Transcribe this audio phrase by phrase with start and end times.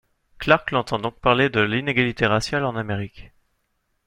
[0.39, 3.31] Clark l'entend donc parler de l'inégalité raciale en Amérique.